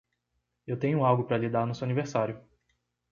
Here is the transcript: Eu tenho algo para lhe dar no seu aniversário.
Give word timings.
Eu 0.65 0.79
tenho 0.79 1.05
algo 1.05 1.25
para 1.25 1.37
lhe 1.37 1.47
dar 1.47 1.67
no 1.67 1.75
seu 1.75 1.85
aniversário. 1.85 2.43